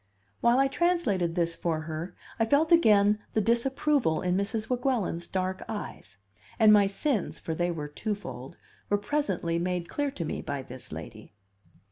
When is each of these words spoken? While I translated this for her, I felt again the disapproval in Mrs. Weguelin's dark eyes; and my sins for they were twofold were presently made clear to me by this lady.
While 0.39 0.57
I 0.57 0.67
translated 0.67 1.35
this 1.35 1.53
for 1.53 1.81
her, 1.81 2.15
I 2.39 2.45
felt 2.45 2.71
again 2.71 3.19
the 3.33 3.39
disapproval 3.39 4.23
in 4.23 4.35
Mrs. 4.35 4.67
Weguelin's 4.67 5.27
dark 5.27 5.61
eyes; 5.69 6.17
and 6.57 6.73
my 6.73 6.87
sins 6.87 7.37
for 7.37 7.53
they 7.53 7.69
were 7.69 7.87
twofold 7.87 8.57
were 8.89 8.97
presently 8.97 9.59
made 9.59 9.89
clear 9.89 10.09
to 10.09 10.25
me 10.25 10.41
by 10.41 10.63
this 10.63 10.91
lady. 10.91 11.35